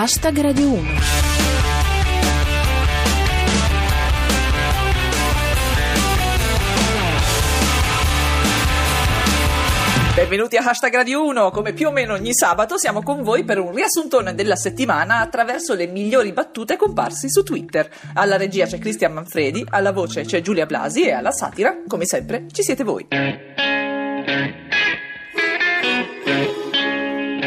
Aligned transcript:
Hashtag 0.00 0.40
Radio 0.40 0.68
1. 0.74 0.90
Benvenuti 10.14 10.56
a 10.56 10.62
Hashtag 10.62 10.94
Radio 10.94 11.26
1, 11.26 11.50
come 11.50 11.72
più 11.72 11.88
o 11.88 11.90
meno 11.90 12.14
ogni 12.14 12.32
sabato 12.32 12.78
siamo 12.78 13.02
con 13.02 13.24
voi 13.24 13.42
per 13.42 13.58
un 13.58 13.74
riassuntone 13.74 14.36
della 14.36 14.54
settimana 14.54 15.18
attraverso 15.18 15.74
le 15.74 15.88
migliori 15.88 16.32
battute 16.32 16.76
comparsi 16.76 17.28
su 17.28 17.42
Twitter. 17.42 17.90
Alla 18.14 18.36
regia 18.36 18.66
c'è 18.66 18.78
Cristian 18.78 19.14
Manfredi, 19.14 19.66
alla 19.68 19.90
voce 19.90 20.22
c'è 20.22 20.40
Giulia 20.40 20.66
Blasi 20.66 21.06
e 21.06 21.10
alla 21.10 21.32
satira, 21.32 21.76
come 21.88 22.06
sempre, 22.06 22.46
ci 22.52 22.62
siete 22.62 22.84
voi. 22.84 23.08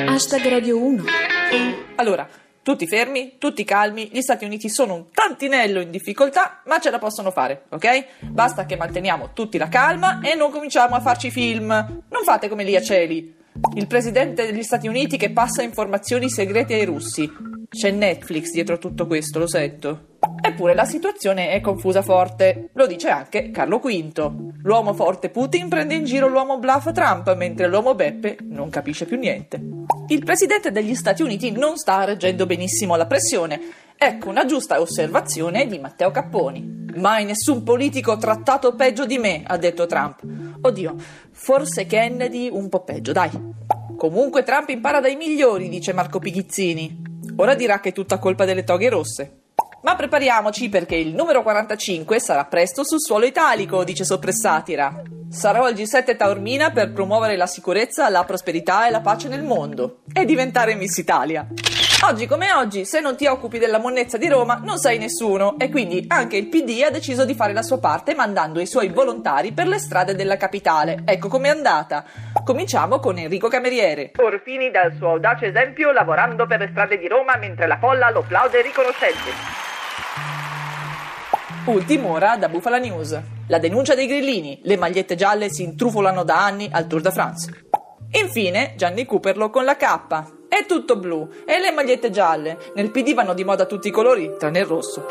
Hashtag 0.05 0.49
Radio 0.49 0.77
1. 0.77 1.03
Allora, 1.95 2.27
tutti 2.71 2.87
fermi, 2.87 3.33
tutti 3.37 3.65
calmi, 3.65 4.09
gli 4.13 4.21
Stati 4.21 4.45
Uniti 4.45 4.69
sono 4.69 4.93
un 4.93 5.05
tantinello 5.11 5.81
in 5.81 5.91
difficoltà, 5.91 6.61
ma 6.67 6.79
ce 6.79 6.89
la 6.89 6.99
possono 6.99 7.29
fare, 7.29 7.63
ok? 7.67 8.05
Basta 8.29 8.65
che 8.65 8.77
manteniamo 8.77 9.31
tutti 9.33 9.57
la 9.57 9.67
calma 9.67 10.21
e 10.21 10.35
non 10.35 10.51
cominciamo 10.51 10.95
a 10.95 11.01
farci 11.01 11.31
film. 11.31 11.67
Non 11.67 12.23
fate 12.23 12.47
come 12.47 12.63
lì 12.63 12.77
a 12.77 12.81
Celi. 12.81 13.35
Il 13.75 13.87
presidente 13.87 14.45
degli 14.45 14.63
Stati 14.63 14.87
Uniti 14.87 15.17
che 15.17 15.31
passa 15.31 15.63
informazioni 15.63 16.29
segrete 16.29 16.75
ai 16.75 16.85
russi. 16.85 17.29
C'è 17.73 17.89
Netflix 17.89 18.51
dietro 18.51 18.77
tutto 18.77 19.07
questo, 19.07 19.39
lo 19.39 19.47
sento. 19.47 20.17
Eppure 20.41 20.73
la 20.73 20.83
situazione 20.83 21.51
è 21.51 21.61
confusa 21.61 22.01
forte. 22.01 22.69
Lo 22.73 22.85
dice 22.85 23.07
anche 23.07 23.49
Carlo 23.49 23.77
V. 23.77 24.59
L'uomo 24.63 24.93
forte 24.93 25.29
Putin 25.29 25.69
prende 25.69 25.93
in 25.93 26.03
giro 26.03 26.27
l'uomo 26.27 26.59
bluff 26.59 26.91
Trump, 26.91 27.33
mentre 27.33 27.69
l'uomo 27.69 27.95
Beppe 27.95 28.39
non 28.41 28.69
capisce 28.69 29.05
più 29.05 29.17
niente. 29.17 29.57
Il 30.07 30.25
presidente 30.25 30.71
degli 30.71 30.93
Stati 30.95 31.21
Uniti 31.21 31.49
non 31.51 31.77
sta 31.77 32.03
reggendo 32.03 32.45
benissimo 32.45 32.97
la 32.97 33.07
pressione. 33.07 33.61
Ecco 33.97 34.27
una 34.27 34.43
giusta 34.43 34.81
osservazione 34.81 35.65
di 35.65 35.79
Matteo 35.79 36.11
Capponi. 36.11 36.87
Mai 36.97 37.23
nessun 37.23 37.63
politico 37.63 38.17
trattato 38.17 38.75
peggio 38.75 39.05
di 39.05 39.17
me, 39.17 39.43
ha 39.47 39.55
detto 39.55 39.85
Trump. 39.85 40.19
Oddio, 40.59 40.95
forse 41.31 41.85
Kennedy 41.85 42.49
un 42.51 42.67
po' 42.67 42.83
peggio, 42.83 43.13
dai. 43.13 43.29
Comunque 43.95 44.43
Trump 44.43 44.67
impara 44.67 44.99
dai 44.99 45.15
migliori, 45.15 45.69
dice 45.69 45.93
Marco 45.93 46.19
Pighizzini. 46.19 47.00
Ora 47.41 47.55
dirà 47.55 47.79
che 47.79 47.89
è 47.89 47.91
tutta 47.91 48.19
colpa 48.19 48.45
delle 48.45 48.63
toghe 48.63 48.87
rosse. 48.87 49.39
Ma 49.81 49.95
prepariamoci 49.95 50.69
perché 50.69 50.95
il 50.95 51.15
numero 51.15 51.41
45 51.41 52.19
sarà 52.19 52.45
presto 52.45 52.83
sul 52.85 53.01
suolo 53.01 53.25
italico, 53.25 53.83
dice 53.83 54.03
Soppressatira. 54.03 55.01
Sarò 55.27 55.63
al 55.63 55.73
G7 55.73 56.15
Taormina 56.17 56.69
per 56.69 56.93
promuovere 56.93 57.35
la 57.37 57.47
sicurezza, 57.47 58.07
la 58.09 58.25
prosperità 58.25 58.85
e 58.85 58.91
la 58.91 59.01
pace 59.01 59.27
nel 59.27 59.41
mondo 59.41 60.01
e 60.13 60.23
diventare 60.23 60.75
Miss 60.75 60.97
Italia. 60.97 61.47
Oggi 62.03 62.25
come 62.25 62.51
oggi, 62.51 62.83
se 62.83 62.99
non 62.99 63.15
ti 63.15 63.27
occupi 63.27 63.59
della 63.59 63.77
monnezza 63.77 64.17
di 64.17 64.27
Roma, 64.27 64.59
non 64.63 64.79
sei 64.79 64.97
nessuno 64.97 65.59
e 65.59 65.69
quindi 65.69 66.05
anche 66.07 66.35
il 66.35 66.47
PD 66.47 66.81
ha 66.83 66.89
deciso 66.89 67.25
di 67.25 67.35
fare 67.35 67.53
la 67.53 67.61
sua 67.61 67.77
parte 67.77 68.15
mandando 68.15 68.59
i 68.59 68.65
suoi 68.65 68.89
volontari 68.89 69.51
per 69.51 69.67
le 69.67 69.77
strade 69.77 70.15
della 70.15 70.35
capitale. 70.35 71.03
Ecco 71.05 71.27
com'è 71.27 71.49
andata. 71.49 72.03
Cominciamo 72.43 72.97
con 72.97 73.19
Enrico 73.19 73.49
Cameriere. 73.49 74.13
Orfini 74.17 74.71
dal 74.71 74.95
suo 74.97 75.11
audace 75.11 75.45
esempio 75.45 75.91
lavorando 75.91 76.47
per 76.47 76.59
le 76.59 76.69
strade 76.71 76.97
di 76.97 77.07
Roma 77.07 77.37
mentre 77.37 77.67
la 77.67 77.77
folla 77.77 78.09
lo 78.09 78.23
plaude 78.27 78.63
riconoscente. 78.63 79.29
Ultim'ora 81.65 82.35
da 82.35 82.49
Bufala 82.49 82.79
News. 82.79 83.21
La 83.47 83.59
denuncia 83.59 83.93
dei 83.93 84.07
grillini. 84.07 84.59
Le 84.63 84.75
magliette 84.75 85.13
gialle 85.13 85.51
si 85.51 85.61
intrufolano 85.61 86.23
da 86.23 86.43
anni 86.43 86.67
al 86.71 86.87
Tour 86.87 87.01
de 87.01 87.11
France. 87.11 87.65
Infine, 88.13 88.73
Gianni 88.75 89.05
Cooperlo 89.05 89.51
con 89.51 89.63
la 89.65 89.75
K. 89.75 90.39
È 90.53 90.65
tutto 90.65 90.97
blu 90.97 91.29
e 91.45 91.61
le 91.61 91.71
magliette 91.71 92.09
gialle. 92.09 92.57
Nel 92.75 92.91
PD 92.91 93.13
vanno 93.13 93.33
di 93.33 93.45
moda 93.45 93.65
tutti 93.65 93.87
i 93.87 93.91
colori, 93.91 94.35
tranne 94.37 94.59
il 94.59 94.65
rosso. 94.65 95.05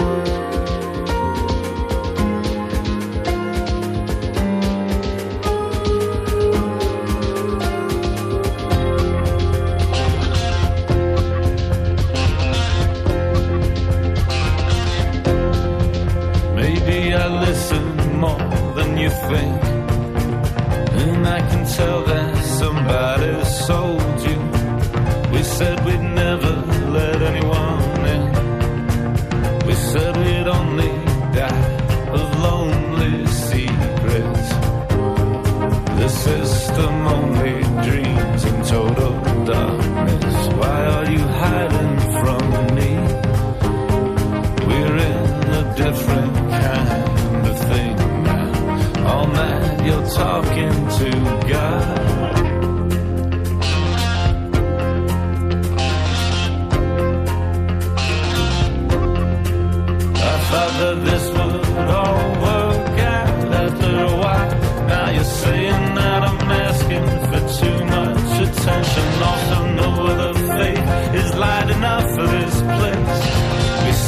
You 19.01 19.09
think. 19.09 19.65
And 20.93 21.27
I 21.27 21.41
can 21.41 21.65
tell 21.65 22.03
that 22.05 22.37
somebody 22.45 23.45
sold 23.45 24.01
you. 24.03 24.10
We 24.10 24.10
said 25.61 25.85
we'd 25.85 26.10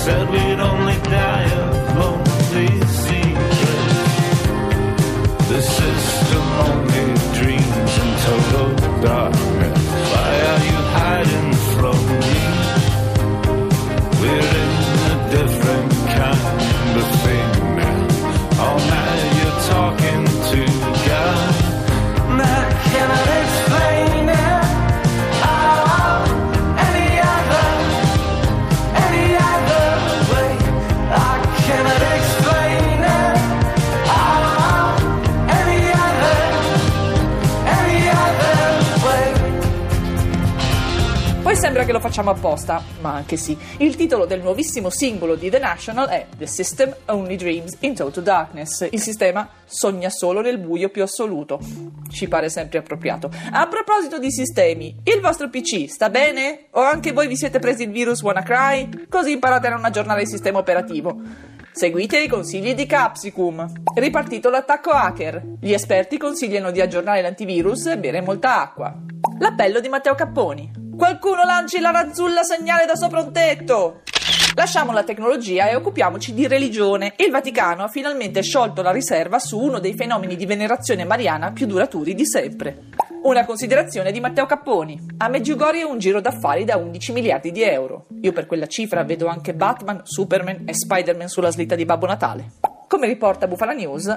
said 0.04 0.28
we'd 0.32 0.58
only 0.58 0.98
die 1.16 1.48
of 1.62 1.96
lonely 1.96 2.70
secrets. 3.02 3.60
The 5.50 5.60
Poi 41.52 41.60
sembra 41.60 41.84
che 41.84 41.92
lo 41.92 42.00
facciamo 42.00 42.30
apposta, 42.30 42.82
ma 43.02 43.12
anche 43.12 43.36
sì. 43.36 43.54
Il 43.76 43.94
titolo 43.94 44.24
del 44.24 44.40
nuovissimo 44.40 44.88
singolo 44.88 45.34
di 45.34 45.50
The 45.50 45.58
National 45.58 46.08
è 46.08 46.24
The 46.34 46.46
System 46.46 46.96
Only 47.08 47.36
Dreams 47.36 47.76
in 47.80 47.94
Total 47.94 48.22
Darkness. 48.22 48.88
Il 48.90 49.02
sistema 49.02 49.46
sogna 49.66 50.08
solo 50.08 50.40
nel 50.40 50.56
buio 50.56 50.88
più 50.88 51.02
assoluto. 51.02 51.60
Ci 52.08 52.26
pare 52.26 52.48
sempre 52.48 52.78
appropriato. 52.78 53.30
A 53.50 53.66
proposito 53.66 54.18
di 54.18 54.32
sistemi, 54.32 54.96
il 55.04 55.20
vostro 55.20 55.50
PC 55.50 55.90
sta 55.90 56.08
bene? 56.08 56.68
O 56.70 56.80
anche 56.80 57.12
voi 57.12 57.28
vi 57.28 57.36
siete 57.36 57.58
presi 57.58 57.82
il 57.82 57.90
virus 57.90 58.22
WannaCry? 58.22 59.08
Così 59.10 59.32
imparate 59.32 59.66
a 59.66 59.72
non 59.72 59.84
aggiornare 59.84 60.22
il 60.22 60.28
sistema 60.28 60.58
operativo. 60.58 61.20
Seguite 61.70 62.18
i 62.18 62.28
consigli 62.28 62.72
di 62.72 62.86
Capsicum. 62.86 63.70
Ripartito 63.94 64.48
l'attacco 64.48 64.88
hacker. 64.88 65.42
Gli 65.60 65.74
esperti 65.74 66.16
consigliano 66.16 66.70
di 66.70 66.80
aggiornare 66.80 67.20
l'antivirus 67.20 67.88
e 67.88 67.98
bere 67.98 68.22
molta 68.22 68.58
acqua. 68.58 68.96
L'appello 69.38 69.80
di 69.80 69.90
Matteo 69.90 70.14
Capponi. 70.14 70.81
Qualcuno 71.02 71.42
lanci 71.42 71.80
la 71.80 71.90
razzulla 71.90 72.44
segnale 72.44 72.86
da 72.86 72.94
sopra 72.94 73.18
un 73.18 73.32
tetto! 73.32 74.02
Lasciamo 74.54 74.92
la 74.92 75.02
tecnologia 75.02 75.68
e 75.68 75.74
occupiamoci 75.74 76.32
di 76.32 76.46
religione. 76.46 77.14
Il 77.16 77.32
Vaticano 77.32 77.82
ha 77.82 77.88
finalmente 77.88 78.40
sciolto 78.40 78.82
la 78.82 78.92
riserva 78.92 79.40
su 79.40 79.58
uno 79.58 79.80
dei 79.80 79.94
fenomeni 79.94 80.36
di 80.36 80.46
venerazione 80.46 81.02
mariana 81.02 81.50
più 81.50 81.66
duraturi 81.66 82.14
di 82.14 82.24
sempre. 82.24 82.84
Una 83.24 83.44
considerazione 83.44 84.12
di 84.12 84.20
Matteo 84.20 84.46
Capponi. 84.46 85.04
A 85.16 85.26
Meggiugorie 85.26 85.82
un 85.82 85.98
giro 85.98 86.20
d'affari 86.20 86.64
da 86.64 86.76
11 86.76 87.10
miliardi 87.10 87.50
di 87.50 87.64
euro. 87.64 88.06
Io 88.20 88.30
per 88.30 88.46
quella 88.46 88.68
cifra 88.68 89.02
vedo 89.02 89.26
anche 89.26 89.54
Batman, 89.54 90.02
Superman 90.04 90.62
e 90.66 90.72
Spider-Man 90.72 91.26
sulla 91.26 91.50
slitta 91.50 91.74
di 91.74 91.84
Babbo 91.84 92.06
Natale. 92.06 92.52
Come 92.86 93.08
riporta 93.08 93.48
Bufala 93.48 93.72
News, 93.72 94.16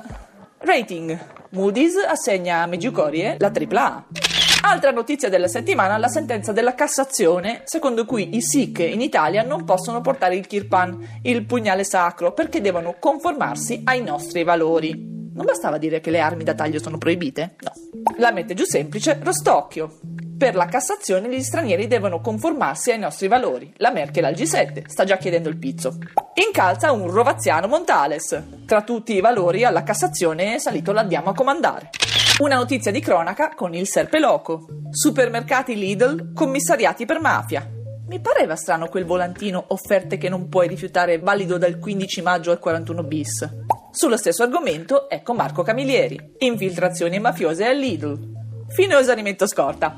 rating. 0.59 1.19
Moody's 1.49 1.95
assegna 1.95 2.61
a 2.61 2.67
Meggiugorie 2.67 3.37
la 3.39 3.51
AAA. 3.51 4.24
Altra 4.67 4.89
notizia 4.89 5.29
della 5.29 5.47
settimana, 5.47 5.95
la 5.97 6.07
sentenza 6.07 6.51
della 6.51 6.73
Cassazione, 6.73 7.61
secondo 7.65 8.03
cui 8.03 8.35
i 8.35 8.41
Sikh 8.41 8.79
in 8.79 8.99
Italia 8.99 9.43
non 9.43 9.63
possono 9.63 10.01
portare 10.01 10.35
il 10.35 10.47
kirpan, 10.47 11.19
il 11.21 11.45
pugnale 11.45 11.83
sacro, 11.83 12.33
perché 12.33 12.61
devono 12.61 12.95
conformarsi 12.99 13.83
ai 13.83 14.01
nostri 14.01 14.43
valori. 14.43 14.89
Non 15.35 15.45
bastava 15.45 15.77
dire 15.77 15.99
che 15.99 16.09
le 16.09 16.19
armi 16.19 16.43
da 16.43 16.55
taglio 16.55 16.79
sono 16.79 16.97
proibite? 16.97 17.57
No. 17.59 17.73
La 18.17 18.31
mette 18.31 18.55
giù 18.55 18.63
semplice 18.63 19.19
Rostocchio. 19.21 19.99
Per 20.35 20.55
la 20.55 20.65
Cassazione 20.65 21.29
gli 21.29 21.43
stranieri 21.43 21.85
devono 21.85 22.19
conformarsi 22.19 22.91
ai 22.91 22.99
nostri 22.99 23.27
valori. 23.27 23.71
La 23.77 23.91
Merkel 23.91 24.25
al 24.25 24.33
G7 24.33 24.87
sta 24.87 25.03
già 25.03 25.17
chiedendo 25.17 25.47
il 25.47 25.57
pizzo. 25.57 25.95
Incalza 26.43 26.91
un 26.91 27.11
rovaziano 27.11 27.67
Montales. 27.67 28.41
Tra 28.65 28.81
tutti 28.81 29.13
i 29.13 29.21
valori 29.21 29.63
alla 29.63 29.83
Cassazione 29.83 30.55
è 30.55 30.57
salito 30.57 30.91
l'andiamo 30.91 31.29
a 31.29 31.35
comandare. 31.35 31.91
Una 32.37 32.55
notizia 32.55 32.91
di 32.91 32.99
cronaca 32.99 33.53
con 33.55 33.73
il 33.73 33.87
Serpe 33.87 34.19
Loco. 34.19 34.65
Supermercati 34.89 35.73
Lidl 35.73 36.33
commissariati 36.33 37.05
per 37.05 37.21
mafia. 37.21 37.65
Mi 38.09 38.19
pareva 38.19 38.57
strano 38.57 38.89
quel 38.89 39.05
volantino 39.05 39.63
offerte 39.69 40.17
che 40.17 40.27
non 40.27 40.49
puoi 40.49 40.67
rifiutare 40.67 41.17
valido 41.17 41.57
dal 41.57 41.79
15 41.79 42.21
maggio 42.21 42.51
al 42.51 42.59
41 42.59 43.03
bis. 43.03 43.49
Sullo 43.89 44.17
stesso 44.17 44.43
argomento, 44.43 45.09
ecco 45.09 45.33
Marco 45.33 45.63
Camilleri. 45.63 46.33
Infiltrazioni 46.39 47.19
mafiose 47.19 47.65
al 47.65 47.77
Lidl. 47.77 48.19
Fine 48.67 48.99
esaurimento 48.99 49.47
scorta. 49.47 49.97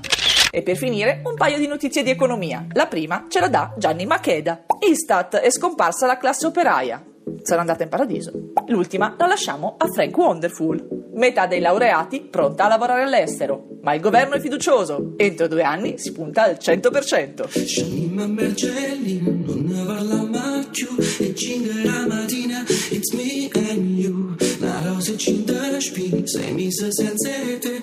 E 0.51 0.62
per 0.62 0.78
finire, 0.78 1.22
un 1.25 1.34
paio 1.34 1.57
di 1.57 1.66
notizie 1.66 2.04
di 2.04 2.12
economia. 2.12 2.68
La 2.74 2.86
prima 2.86 3.25
ce 3.30 3.39
la 3.39 3.48
dà 3.48 3.74
Gianni 3.80 4.06
Macheda. 4.06 4.63
Istat 4.88 5.38
è 5.38 5.50
scomparsa 5.50 6.06
la 6.06 6.19
classe 6.19 6.45
operaia. 6.45 7.04
Sarà 7.42 7.62
andata 7.62 7.81
in 7.81 7.89
paradiso. 7.89 8.31
L'ultima 8.68 9.16
la 9.18 9.25
lasciamo 9.25 9.74
a 9.80 9.88
Frank 9.88 10.16
Wonderful. 10.16 10.97
Metà 11.18 11.48
dei 11.48 11.60
laureati 11.60 12.22
pronta 12.22 12.66
a 12.66 12.68
lavorare 12.68 13.02
all'estero, 13.02 13.80
ma 13.81 13.96
il 13.96 14.02
governo 14.02 14.36
è 14.36 14.40
fiducioso. 14.40 15.14
Entro 15.18 15.48
due 15.48 15.64
anni 15.64 15.98
si 15.98 16.12
punta 16.12 16.44
al 16.44 16.58
100%. 16.62 17.66
Scianima 17.66 18.28
Mergelli, 18.28 19.19
non 19.24 19.64
ne 19.66 19.84
parliamo 19.84 20.38
più 20.72 20.88
E 21.19 21.34
cinque 21.34 21.84
la 21.84 22.06
mattina, 22.08 22.64
it's 22.92 23.12
me 23.14 23.50
and 23.72 23.98
you 23.98 24.36
La 24.60 24.80
rosa 24.84 25.14
e 25.14 25.18
cinta 25.18 25.80
spin, 25.80 26.28
sei 26.28 26.54
messa 26.54 26.92
senza 26.92 27.30
te 27.60 27.80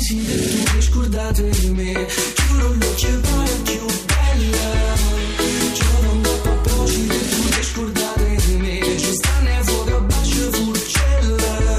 Tu 0.00 0.16
ti 0.16 0.80
scordate 0.80 1.50
di 1.50 1.68
me 1.70 1.92
Giuro 2.34 2.68
lo 2.68 3.20
pare 3.20 3.50
più 3.64 3.84
bella 4.06 4.94
Trovo 5.74 6.10
un 6.12 6.22
Tu 6.22 7.48
ti 7.50 7.62
scordate 7.62 8.36
di 8.46 8.56
me 8.56 8.98
Ci 8.98 9.12
sta 9.12 9.40
nel 9.42 9.62
fuoco 9.62 10.00
bascia 10.00 10.50
furcella 10.52 11.78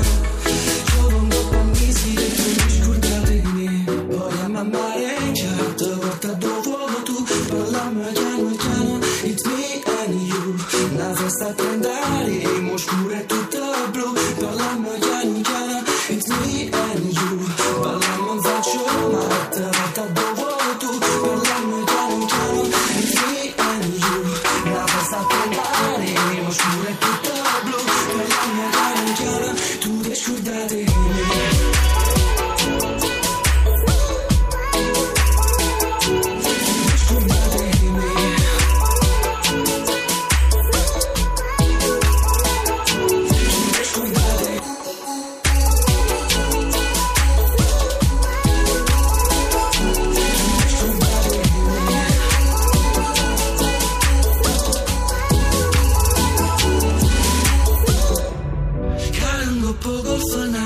Trovo 0.85 1.17
un 1.17 1.71
niside 1.71 2.33
Tu 2.35 2.53
ti 2.53 2.69
scordate 2.69 3.41
di 3.41 3.51
me 3.53 3.91
Poi 4.05 4.39
a 4.43 4.47
mamma 4.49 4.93
reggia 4.93 5.49
Te 5.75 5.89
porta 5.89 6.33
dove 6.33 6.61
vuoi 6.61 7.03
tu 7.03 7.23
Parliamo 7.47 8.03
piano 8.03 8.55
piano 8.55 8.99
It's 9.23 9.45
me 9.45 9.81
and 9.83 10.21
you 10.21 10.55
Una 10.93 11.13
festa 11.15 11.47
a 11.47 11.53
30 11.53 11.89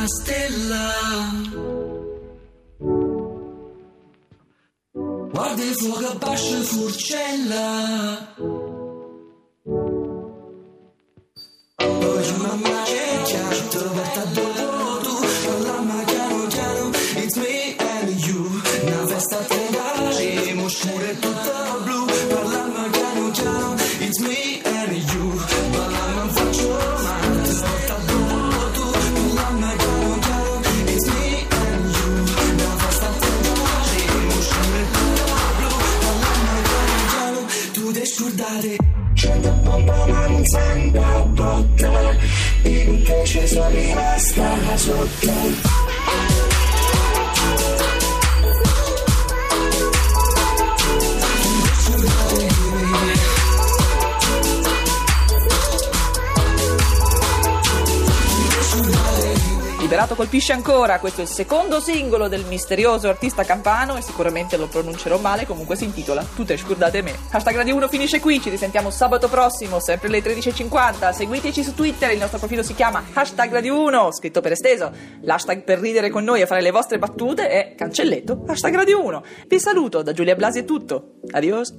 stella. 0.07 0.91
Guarda 5.31 5.63
il 5.63 5.75
fuoco 5.75 6.07
a 6.07 6.15
bascia 6.15 6.61
furcella. 6.61 8.33
Poi 11.75 12.37
mamma 12.37 12.83
che 12.83 13.21
chiama 13.25 13.55
Trovata 13.69 14.23
dopo 14.33 14.44
Scordare. 38.15 38.77
C'è 39.13 39.37
da 39.39 39.49
bomba 39.49 40.05
ma 40.05 40.27
non 40.27 40.45
sembra 40.45 41.19
botta 41.33 42.15
Invece 42.63 43.45
sono 43.45 43.67
rimasta 43.69 44.77
sotto 44.77 45.84
Liberato 59.85 60.15
colpisce 60.15 60.51
ancora, 60.51 60.97
questo 60.97 61.19
è 61.21 61.25
il 61.25 61.29
secondo 61.29 61.79
singolo 61.79 62.27
del 62.27 62.43
misterioso 62.45 63.07
artista 63.07 63.43
campano 63.43 63.97
e 63.97 64.01
sicuramente 64.01 64.57
lo 64.57 64.65
pronuncerò 64.65 65.19
male, 65.19 65.45
comunque 65.45 65.75
si 65.75 65.83
intitola 65.83 66.25
Tutte 66.35 66.57
scordate 66.57 67.03
me. 67.03 67.15
Hashtag 67.29 67.55
Radio 67.55 67.75
1 67.75 67.87
finisce 67.87 68.19
qui, 68.19 68.41
ci 68.41 68.49
risentiamo 68.49 68.89
sabato 68.89 69.27
prossimo, 69.27 69.79
sempre 69.79 70.07
alle 70.07 70.23
13.50, 70.23 71.13
seguiteci 71.13 71.63
su 71.63 71.75
Twitter, 71.75 72.11
il 72.11 72.17
nostro 72.17 72.39
profilo 72.39 72.63
si 72.63 72.73
chiama 72.73 73.03
Hashtag 73.13 73.51
Radio 73.51 73.79
1, 73.79 74.11
scritto 74.11 74.41
per 74.41 74.53
esteso, 74.53 74.91
l'hashtag 75.21 75.61
per 75.61 75.77
ridere 75.77 76.09
con 76.09 76.23
noi 76.23 76.41
e 76.41 76.47
fare 76.47 76.61
le 76.61 76.71
vostre 76.71 76.97
battute 76.97 77.47
è 77.47 77.75
cancelletto 77.75 78.43
Hashtag 78.47 78.73
Radio 78.73 79.03
1. 79.03 79.23
Vi 79.47 79.59
saluto, 79.59 80.01
da 80.01 80.13
Giulia 80.13 80.33
Blasi 80.33 80.61
è 80.61 80.65
tutto, 80.65 81.19
adios. 81.29 81.75